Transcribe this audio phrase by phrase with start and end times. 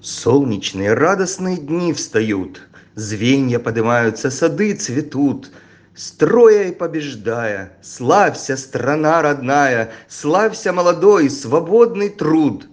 [0.00, 2.62] Солнечные радостные дни встают,
[2.94, 5.50] Звенья поднимаются, сады цветут.
[5.94, 12.68] Строя и побеждая, славься, страна родная, Славься, молодой, свободный труд.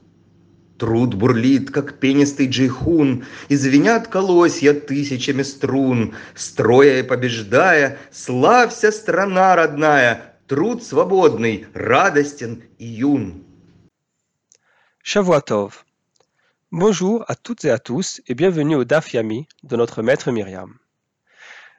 [0.77, 6.13] Труд бурлит, как пенистый джейхун, И звенят колосья тысячами струн.
[6.35, 13.44] Строя и побеждая, славься, страна родная, Труд свободный, радостен и юн.
[15.03, 15.85] Shavuatov.
[16.77, 20.77] Bonjour à toutes et à tous et bienvenue au Daf Yami de notre maître Myriam.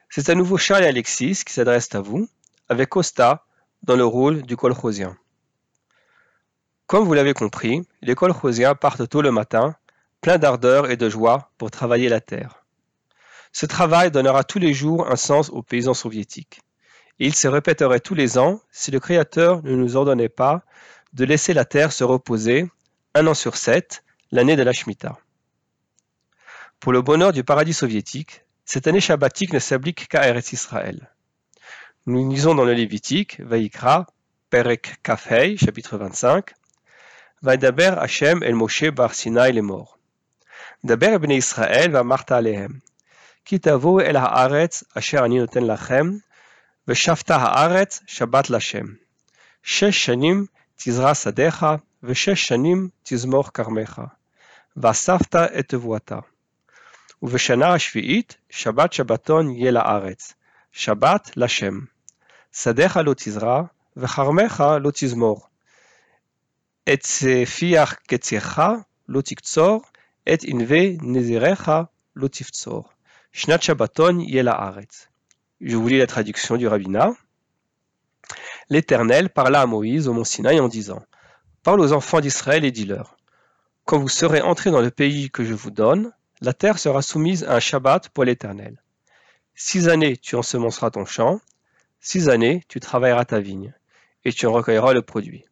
[0.09, 2.27] C'est à nouveau Charles et Alexis qui s'adressent à vous,
[2.67, 3.45] avec Costa
[3.83, 5.15] dans le rôle du colchosien.
[6.87, 9.75] Comme vous l'avez compris, les colchosiens partent tôt le matin,
[10.19, 12.65] pleins d'ardeur et de joie pour travailler la terre.
[13.51, 16.61] Ce travail donnera tous les jours un sens aux paysans soviétiques.
[17.19, 20.63] Et il se répéterait tous les ans si le Créateur ne nous ordonnait pas
[21.13, 22.67] de laisser la terre se reposer
[23.13, 25.17] un an sur sept l'année de la Shemitah.
[26.79, 31.09] Pour le bonheur du paradis soviétique, cette année shabbatique ne s'applique qu'à Eretz Israël.
[32.05, 34.07] Nous lisons dans le Lévitique, Vaikra,
[34.49, 36.53] Perek Kafhei, chapitre 25,
[37.41, 39.97] Vaidaber Hashem el Moshe bar Sinai les morts.
[40.83, 42.81] Daber ben Israël va Martha alehem.
[43.45, 46.21] Kitavo el haaretz asher ani noten lachem,
[46.87, 48.97] veshafta haaretz shabbat lachem.
[49.63, 54.02] Shesh shanim tizra sadecha, ושש שנים תזמור כרמך.
[54.76, 56.18] ואספת את תבואתה.
[57.22, 60.34] ובשנה השביעית שבת שבתון יהיה לארץ,
[60.72, 61.78] שבת לשם.
[62.52, 63.62] שדיך לא תזרע,
[63.96, 65.46] וכרמך לא תזמור.
[66.92, 67.04] את
[67.58, 68.62] פיח קציך
[69.08, 69.82] לא תקצור,
[70.32, 71.68] את ענבי נזירך
[72.16, 72.88] לא תפצור.
[73.32, 75.06] שנת שבתון יהיה לארץ.
[75.60, 77.12] Je vous lis la traduction du rabbinat.
[78.68, 81.02] L'Éternel parla à Moïse au mont Sinaï en disant
[81.63, 83.17] Parle aux enfants d'Israël et dis-leur
[83.85, 86.11] Quand vous serez entrés dans le pays que je vous donne,
[86.41, 88.81] la terre sera soumise à un Shabbat pour l'Éternel.
[89.55, 91.41] Six années tu ensemenceras ton champ,
[91.99, 93.73] six années tu travailleras ta vigne,
[94.23, 95.45] et tu en recueilleras le produit.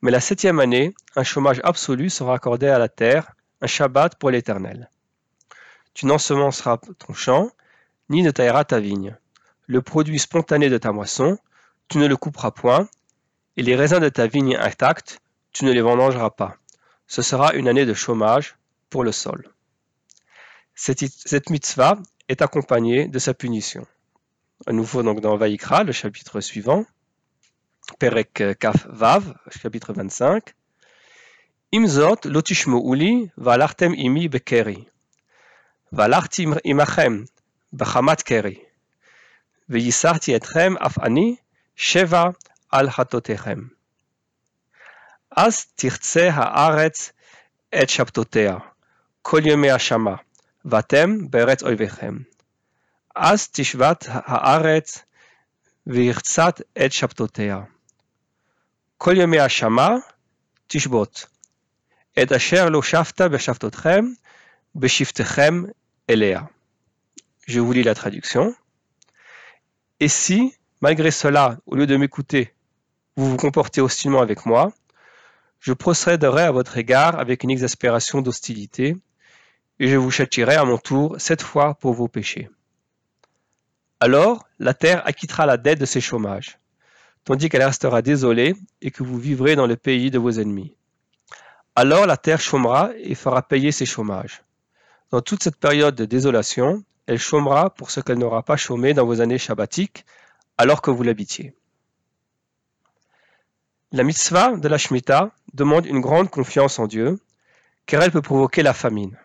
[0.00, 4.30] Mais la septième année, un chômage absolu sera accordé à la terre, un Shabbat pour
[4.30, 4.88] l'Éternel.
[5.94, 7.50] Tu n'ensemenceras ton champ,
[8.08, 9.16] ni ne tailleras ta vigne.
[9.66, 11.38] Le produit spontané de ta moisson,
[11.88, 12.88] tu ne le couperas point,
[13.58, 15.18] et les raisins de ta vigne intacts,
[15.52, 16.58] tu ne les vendangeras pas.
[17.08, 18.56] Ce sera une année de chômage
[18.88, 19.50] pour le sol.
[20.76, 21.98] Cette, mitzvah
[22.28, 23.84] est accompagnée de sa punition.
[24.68, 26.86] À nouveau donc dans Vaïkra, le chapitre suivant,
[27.98, 30.54] Perek Kaf Vav, chapitre 25.
[31.72, 34.86] Imzot lotishmouli valartem imi bekeri.
[35.90, 37.26] Valartim imachem
[37.72, 38.60] bechamat keri.
[39.68, 41.40] Veyisarti etrem af ani
[41.74, 42.36] sheva
[42.70, 43.58] על חטאותיכם.
[45.36, 47.12] אז תרצה הארץ
[47.82, 48.56] את שבתותיה,
[49.22, 50.14] כל ימי השמה,
[50.64, 52.18] ואתם בארץ אויביכם.
[53.16, 55.02] אז תשבת הארץ
[55.86, 57.60] וירצת את שבתותיה.
[58.96, 59.88] כל ימי השמה
[60.66, 61.26] תשבות,
[62.22, 64.04] את אשר לא שבת בשבתותכם,
[64.74, 65.62] בשבתכם
[66.10, 66.40] אליה.
[67.48, 68.54] Je vous lis la traduction.
[70.00, 72.52] Et si, malgré cela, au lieu de m'écouter,
[73.18, 74.72] vous vous comportez hostilement avec moi,
[75.58, 78.96] je procéderai à votre égard avec une exaspération d'hostilité,
[79.80, 82.48] et je vous châtierai à mon tour cette fois pour vos péchés.
[83.98, 86.60] Alors la terre acquittera la dette de ses chômages,
[87.24, 90.76] tandis qu'elle restera désolée et que vous vivrez dans le pays de vos ennemis.
[91.74, 94.44] Alors la terre chômera et fera payer ses chômages.
[95.10, 99.06] Dans toute cette période de désolation, elle chômera pour ce qu'elle n'aura pas chômé dans
[99.06, 100.04] vos années shabbatiques,
[100.56, 101.56] alors que vous l'habitiez.
[103.90, 107.18] La mitzvah de la Shemitah demande une grande confiance en Dieu,
[107.86, 109.16] car elle peut provoquer la famine.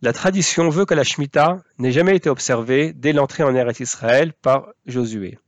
[0.00, 4.32] La tradition veut que la Shemitah n'ait jamais été observée dès l'entrée en Eretz Israël
[4.32, 5.40] par Josué.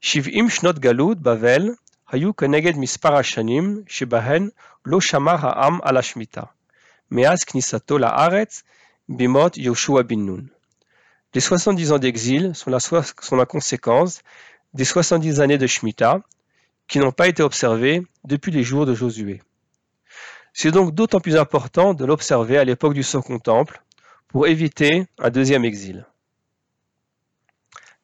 [0.00, 1.76] Shiv'im shnot galud Bavel
[2.10, 3.20] hayu keneged mispar
[4.84, 6.54] lo shamar ha'am ala Shemitah,
[7.10, 7.98] me'az knisato
[9.10, 10.46] bimot Yoshua bin Nun.
[11.34, 14.22] Les 70 ans d'exil sont la, sont la conséquence
[14.72, 16.22] des 70 années de Shemitah,
[16.92, 19.40] qui n'ont pas été observés depuis les jours de Josué.
[20.52, 23.82] C'est donc d'autant plus important de l'observer à l'époque du Second Temple
[24.28, 26.06] pour éviter un deuxième exil.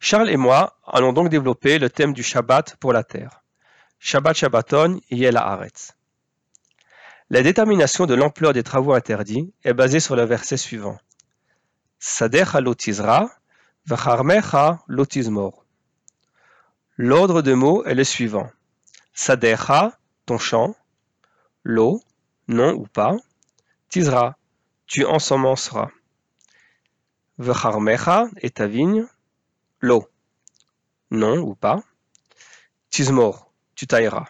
[0.01, 3.43] Charles et moi allons donc développer le thème du Shabbat pour la terre.
[3.99, 5.93] Shabbat Shabbaton Yel Haaretz.
[7.29, 10.97] La détermination de l'ampleur des travaux interdits est basée sur le verset suivant.
[11.99, 13.29] Sadecha lotizra,
[13.85, 15.67] vacharmecha lotizmor.
[16.97, 18.51] L'ordre de mots est le suivant.
[19.21, 20.77] Sadecha, ton champ,
[21.65, 22.01] lo,
[22.47, 23.17] non ou pas,
[23.89, 24.39] Tizra,
[24.87, 25.91] tu ensemenceras.
[27.37, 29.09] Vecharmecha et ta vigne,
[29.81, 30.09] l'eau.
[31.11, 31.83] Non ou pas.
[32.91, 34.29] Tizmor, tu tailleras.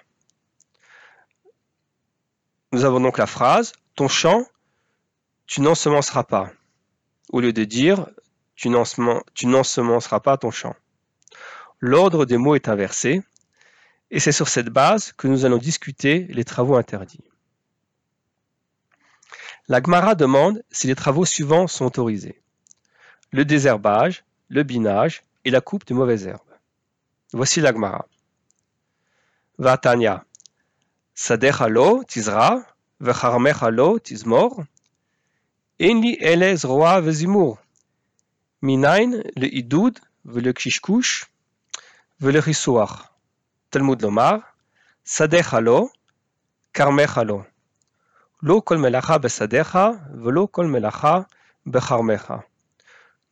[2.72, 4.46] Nous avons donc la phrase Ton champ,
[5.46, 6.50] tu n'ensemenceras pas.
[7.30, 8.06] Au lieu de dire
[8.54, 10.74] Tu n'ensemenceras pas ton champ.
[11.78, 13.22] L'ordre des mots est inversé,
[14.10, 17.24] et c'est sur cette base que nous allons discuter les travaux interdits.
[19.68, 22.40] La Gemara demande si les travaux suivants sont autorisés.
[23.32, 26.40] Le désherbage, le binage et la coupe de mauvaises herbes.
[27.32, 28.06] Voici la Gemara.
[29.58, 30.24] Vatanya.
[31.14, 32.64] Sadecha lo tizra,
[33.00, 34.64] vecharmecha lo tizmor.
[35.78, 37.58] Enli elez roa vezimur.
[38.62, 41.26] Minain le idud, le kishkush,
[42.20, 43.17] le.
[43.70, 44.54] Talmud lomar.
[45.04, 45.90] Sadecha lo,
[46.72, 47.44] karmecha lo.
[48.42, 51.26] Lo kol melacha velo kol melacha.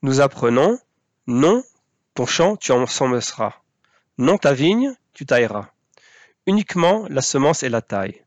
[0.02, 0.78] Nous apprenons
[1.26, 1.62] non,
[2.14, 3.54] ton champ tu ensemenceras.
[4.18, 5.70] Non, ta vigne tu tailleras.
[6.46, 8.22] Uniquement la semence et la taille.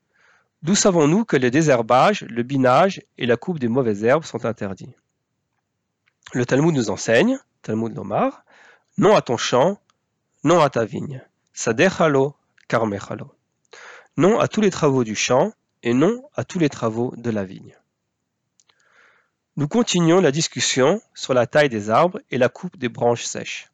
[0.61, 4.93] D'où savons-nous que le désherbage, le binage et la coupe des mauvaises herbes sont interdits?
[6.33, 8.43] Le Talmud nous enseigne, Talmud Lomar,
[8.97, 9.79] non à ton champ,
[10.43, 11.23] non à ta vigne.
[11.61, 12.35] Sadechalo,
[12.69, 13.35] karmechalo.
[14.15, 15.51] Non à tous les travaux du champ,
[15.83, 17.75] et non à tous les travaux de la vigne.
[19.57, 23.67] Nous continuons la discussion sur la taille des arbres et la coupe des branches sèches.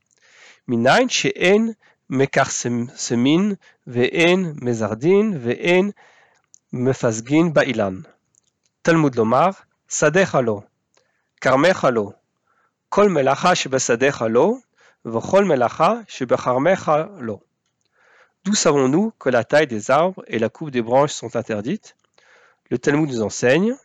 [0.66, 1.76] Minain she'en
[2.10, 3.56] mekarsemin
[3.86, 5.92] ve'en mezardin ve'en
[6.72, 7.98] mefasgin ba'ilan.
[8.82, 10.64] Talmud lomar, sadechalo,
[11.40, 12.16] karmechalo,
[12.90, 14.60] kol melacha shebesadechalo,
[15.06, 17.45] v'chol melacha shebecharmechalo.
[18.46, 21.96] D'où savons-nous que la taille des arbres et la coupe des branches sont interdites?
[22.70, 23.76] Le Talmud nous enseigne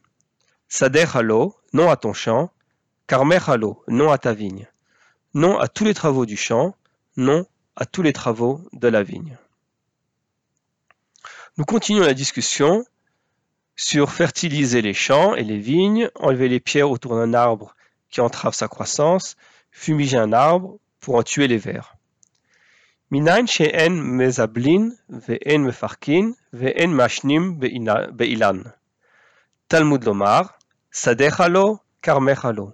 [0.68, 2.50] Sader halo, non à ton champ,
[3.06, 4.68] Karmer halo, non à ta vigne,
[5.32, 6.74] non à tous les travaux du champ,
[7.16, 9.38] non à tous les travaux de la vigne.
[11.56, 12.84] Nous continuons la discussion
[13.76, 17.74] sur fertiliser les champs et les vignes, enlever les pierres autour d'un arbre
[18.10, 19.38] qui entrave sa croissance,
[19.72, 21.96] fumiger un arbre pour en tuer les vers.
[23.11, 27.59] מניין שאין מזבלין ואין מפרקין ואין מעשנים
[28.11, 28.61] באילן.
[29.67, 30.41] תלמוד לומר,
[30.91, 32.71] שדיך לו, כרמך לו.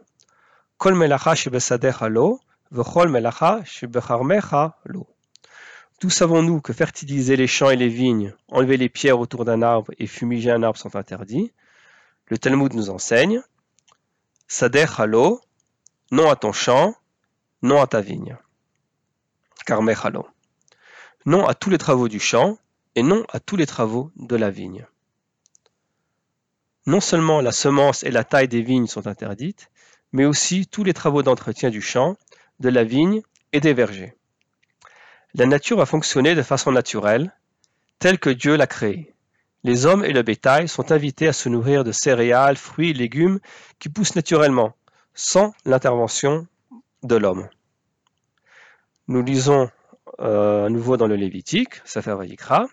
[0.78, 2.38] כל מלאכה שבשדיך לו,
[2.72, 5.04] וכל מלאכה שבכרמך לו.
[6.02, 9.92] D'où savons-nous que fertiliser les champs et les vignes, enlever les pierres autour d'un arbre
[10.00, 11.54] et fumiger un arbre sont interdits
[12.26, 13.44] Le Talmud nous enseigne
[14.48, 15.40] Sader halo,
[16.10, 16.96] non à ton champ,
[17.62, 18.36] non à ta vigne.
[19.67, 20.27] Karmechalo.
[21.27, 22.57] Non à tous les travaux du champ
[22.95, 24.87] et non à tous les travaux de la vigne.
[26.87, 29.69] Non seulement la semence et la taille des vignes sont interdites,
[30.13, 32.17] mais aussi tous les travaux d'entretien du champ,
[32.61, 33.23] de la vigne
[33.53, 34.15] et des vergers.
[35.35, 37.35] La nature a fonctionné de façon naturelle,
[37.99, 39.13] telle que Dieu l'a créée.
[39.65, 43.41] Les hommes et le bétail sont invités à se nourrir de céréales, fruits, légumes
[43.81, 44.77] qui poussent naturellement,
[45.13, 46.47] sans l'intervention
[47.03, 47.49] de l'homme.
[49.08, 49.70] Nous lisons
[50.20, 52.66] euh, à nouveau dans le Lévitique, Sefer Vayikra.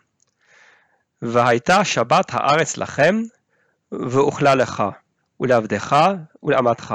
[1.23, 3.23] והייתה שבת הארץ לכם,
[3.93, 4.83] ואוכלה לך,
[5.41, 5.97] ולעבדך,
[6.43, 6.95] ולאמתך,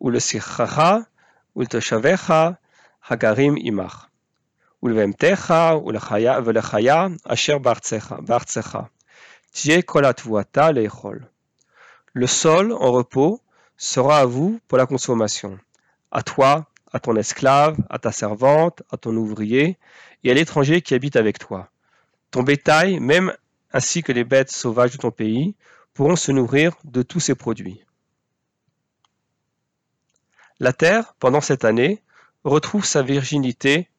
[0.00, 0.94] ולשיחך,
[1.56, 2.32] ולתושביך,
[3.08, 4.06] הגרים עמך,
[4.82, 5.54] ולבהמתך,
[5.86, 8.78] ולחיה, ולחיה, אשר בארצך, בארצך.
[9.50, 11.18] תהיה כל התבואתה לאכול.
[12.14, 13.40] Le sol en repos
[13.76, 15.58] sera à vous pour la consommation.
[16.10, 16.64] À toi,
[16.95, 19.77] à ton esclave, à ta servante, à ton ouvrier
[20.23, 21.69] et à l'étranger qui habite avec toi.
[22.31, 23.33] Ton bétail, même
[23.73, 25.55] ainsi que les bêtes sauvages de ton pays,
[25.93, 27.81] pourront se nourrir de tous ces produits.
[30.61, 32.01] La terre, pendant cette année,
[32.45, 33.89] retrouve sa virginité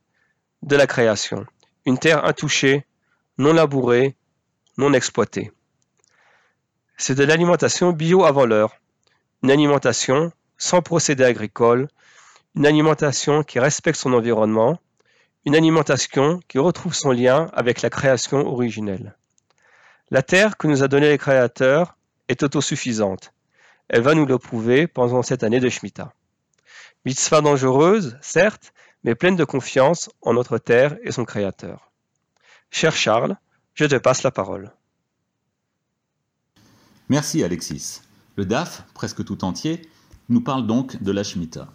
[0.63, 1.45] de la création,
[1.85, 2.87] une terre intouchée,
[3.37, 4.17] non labourée,
[4.79, 5.53] non exploitée.
[6.97, 8.75] C'est de l'alimentation bio avant l'heure,
[9.43, 11.89] une alimentation sans procédé agricole,
[12.57, 14.81] une alimentation qui respecte son environnement,
[15.45, 19.15] une alimentation qui retrouve son lien avec la création originelle.
[20.11, 21.97] La terre que nous a donnée les créateurs
[22.29, 23.33] est autosuffisante.
[23.89, 26.15] Elle va nous le prouver pendant cette année de Shemitah.
[27.05, 28.73] Mitzvah dangereuse, certes,
[29.05, 31.93] mais pleine de confiance en notre terre et son créateur.
[32.71, 33.37] Cher Charles,
[33.75, 34.73] je te passe la parole.
[37.09, 38.01] Merci Alexis.
[38.37, 39.89] Le DAF, presque tout entier,
[40.29, 41.69] nous parle donc de la Shemitah.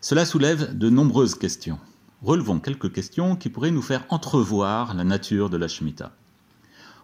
[0.00, 1.78] Cela soulève de nombreuses questions.
[2.22, 6.12] Relevons quelques questions qui pourraient nous faire entrevoir la nature de la Shemitah.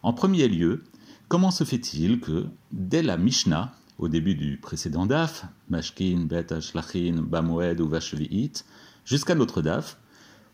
[0.02, 0.84] En premier lieu,
[1.28, 7.22] Comment se fait-il que, dès la Mishnah, au début du précédent DAF, Mashkin, Bet, Ashlachin,
[7.22, 8.64] Bamoed ou Vashvi'it,
[9.06, 9.98] jusqu'à notre DAF,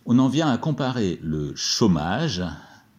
[0.06, 2.42] on en vient à comparer le chômage,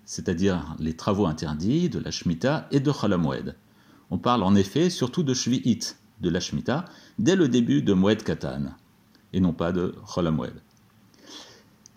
[0.06, 3.56] c'est-à-dire les travaux interdits de la Shemitah et de Cholamoed.
[4.10, 6.86] On parle en effet surtout de Shvi'it, de la Shemitah,
[7.20, 8.76] dès le début de Moed Katan,
[9.34, 10.62] et non pas de Cholamoed.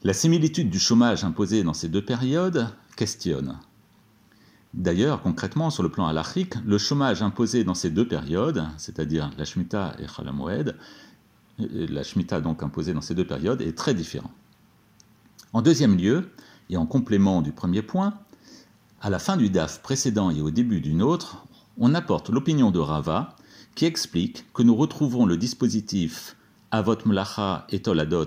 [0.03, 3.59] La similitude du chômage imposé dans ces deux périodes questionne.
[4.75, 9.45] D'ailleurs, concrètement, sur le plan halachique, le chômage imposé dans ces deux périodes, c'est-à-dire la
[9.45, 10.77] Shemitah et Chalamoed,
[11.61, 14.33] euh, la Shemitah donc imposée dans ces deux périodes, est très différent.
[15.53, 16.29] En deuxième lieu,
[16.71, 18.15] et en complément du premier point,
[19.01, 21.45] à la fin du DAF précédent et au début d'une autre,
[21.79, 23.37] on apporte l'opinion de Rava
[23.75, 26.37] qui explique que nous retrouvons le dispositif
[26.75, 28.27] Avot Mlacha et Toladot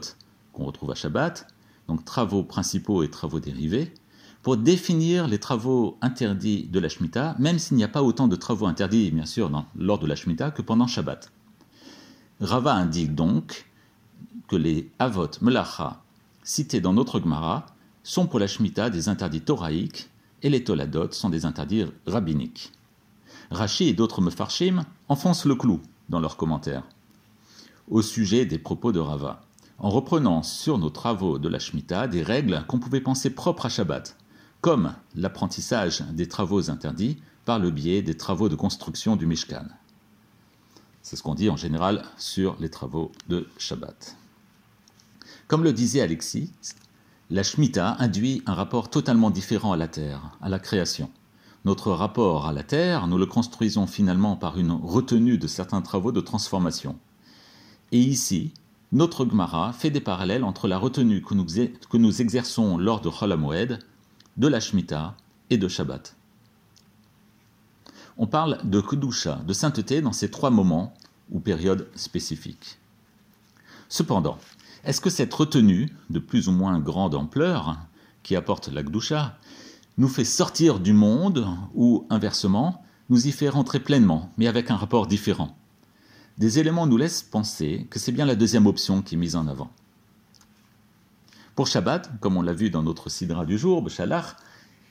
[0.53, 1.47] qu'on retrouve à Shabbat,
[1.89, 3.93] donc travaux principaux et travaux dérivés,
[4.41, 8.37] pour définir les travaux interdits de la Shemitah, même s'il n'y a pas autant de
[8.37, 11.29] travaux interdits, bien sûr, lors de la Shemitah que pendant Shabbat.
[12.39, 13.69] Rava indique donc
[14.47, 16.01] que les Avot Melacha
[16.41, 17.65] cités dans notre Gemara
[18.01, 20.09] sont pour la Shemitah des interdits thoraïques
[20.41, 22.71] et les Toladot sont des interdits rabbiniques.
[23.51, 26.83] Rashi et d'autres Mefarshim enfoncent le clou dans leurs commentaires
[27.87, 29.41] au sujet des propos de Rava,
[29.79, 33.69] en reprenant sur nos travaux de la Shemitah des règles qu'on pouvait penser propres à
[33.69, 34.17] Shabbat,
[34.61, 39.65] comme l'apprentissage des travaux interdits par le biais des travaux de construction du Mishkan.
[41.01, 44.17] C'est ce qu'on dit en général sur les travaux de Shabbat.
[45.47, 46.51] Comme le disait Alexis,
[47.29, 51.09] la Shemitah induit un rapport totalement différent à la terre, à la création.
[51.63, 56.11] Notre rapport à la terre, nous le construisons finalement par une retenue de certains travaux
[56.11, 56.97] de transformation.
[57.91, 58.53] Et ici,
[58.91, 63.37] notre Gemara fait des parallèles entre la retenue que nous, exerçons lors de Chol
[64.37, 65.15] de la Shemitah
[65.49, 66.15] et de Shabbat.
[68.17, 70.93] On parle de Kedusha, de sainteté dans ces trois moments
[71.31, 72.77] ou périodes spécifiques.
[73.89, 74.37] Cependant,
[74.83, 77.77] est-ce que cette retenue, de plus ou moins grande ampleur,
[78.23, 79.37] qui apporte la Kedusha,
[79.97, 84.75] nous fait sortir du monde ou, inversement, nous y fait rentrer pleinement, mais avec un
[84.75, 85.56] rapport différent?
[86.37, 89.47] Des éléments nous laissent penser que c'est bien la deuxième option qui est mise en
[89.47, 89.71] avant.
[91.55, 94.35] Pour Shabbat, comme on l'a vu dans notre sidra du jour, Beshalach,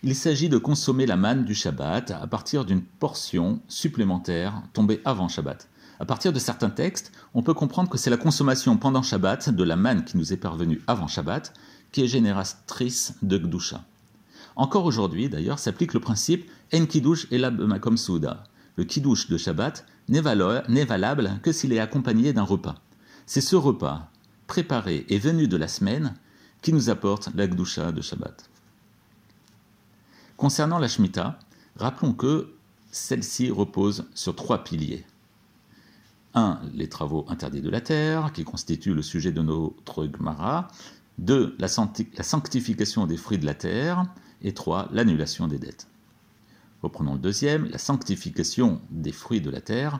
[0.03, 5.29] il s'agit de consommer la manne du Shabbat à partir d'une portion supplémentaire tombée avant
[5.29, 5.69] Shabbat.
[6.01, 9.63] À partir de certains textes, on peut comprendre que c'est la consommation pendant Shabbat de
[9.63, 11.55] la manne qui nous est parvenue avant Shabbat
[11.93, 13.85] qui est génératrice de Gdusha.
[14.57, 18.43] Encore aujourd'hui, d'ailleurs, s'applique le principe En Kiddush Elab Makom Souda.
[18.75, 22.77] Le Kiddush de Shabbat n'est valable que s'il est accompagné d'un repas.
[23.27, 24.11] C'est ce repas,
[24.47, 26.15] préparé et venu de la semaine,
[26.63, 28.49] qui nous apporte la Gdusha de Shabbat.
[30.37, 31.39] Concernant la Shemitah,
[31.77, 32.55] rappelons que
[32.91, 35.05] celle-ci repose sur trois piliers.
[36.35, 36.61] 1.
[36.75, 40.69] Les travaux interdits de la terre, qui constituent le sujet de notre Gemara.
[41.19, 41.57] 2.
[41.59, 44.05] La sanctification des fruits de la terre.
[44.43, 44.89] Et 3.
[44.93, 45.89] L'annulation des dettes.
[46.83, 47.67] Reprenons le deuxième.
[47.67, 49.99] La sanctification des fruits de la terre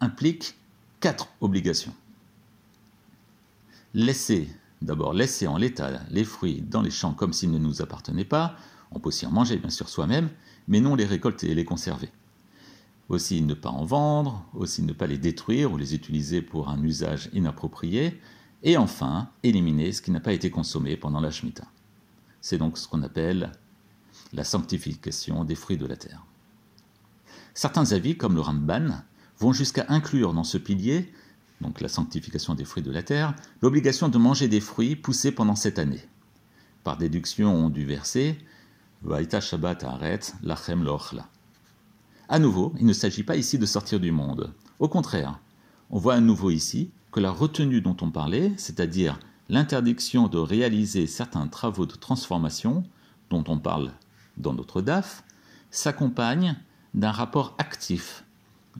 [0.00, 0.56] implique
[1.00, 1.94] quatre obligations.
[3.94, 4.48] Laisser
[4.80, 8.56] D'abord, laisser en l'état les fruits dans les champs comme s'ils ne nous appartenaient pas.
[8.92, 10.30] On peut aussi en manger, bien sûr, soi-même,
[10.68, 12.10] mais non les récolter et les conserver.
[13.08, 16.82] Aussi ne pas en vendre, aussi ne pas les détruire ou les utiliser pour un
[16.82, 18.20] usage inapproprié.
[18.62, 21.66] Et enfin, éliminer ce qui n'a pas été consommé pendant la Shemitah.
[22.40, 23.50] C'est donc ce qu'on appelle
[24.32, 26.24] la sanctification des fruits de la terre.
[27.54, 29.02] Certains avis, comme le Ramban,
[29.38, 31.12] vont jusqu'à inclure dans ce pilier
[31.60, 35.56] donc la sanctification des fruits de la terre, l'obligation de manger des fruits poussés pendant
[35.56, 36.02] cette année.
[36.84, 38.38] Par déduction du verset,
[39.02, 41.28] Vaïta Shabbat Aret Lachem Lochla.
[42.28, 44.52] À nouveau, il ne s'agit pas ici de sortir du monde.
[44.78, 45.40] Au contraire,
[45.90, 49.18] on voit à nouveau ici que la retenue dont on parlait, c'est-à-dire
[49.48, 52.84] l'interdiction de réaliser certains travaux de transformation,
[53.30, 53.92] dont on parle
[54.38, 55.24] dans notre DAF,
[55.70, 56.56] s'accompagne
[56.94, 58.24] d'un rapport actif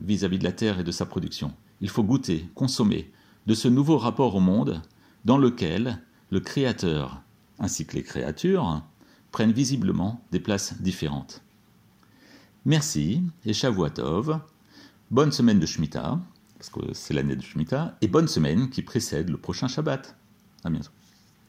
[0.01, 3.11] vis à -vis de la terre et de sa production il faut goûter, consommer
[3.47, 4.81] de ce nouveau rapport au monde
[5.25, 7.21] dans lequel le Créateur
[7.59, 8.83] ainsi que les créatures
[9.31, 11.41] prennent visiblement des places différentes.
[12.65, 14.39] Merci et Shavuatov.
[15.11, 16.19] Bonne semaine de Shemitah,
[16.57, 20.15] parce que c'est l'année de Shemitah, et bonne semaine qui précède le prochain Shabbat.
[20.63, 20.91] À bientôt.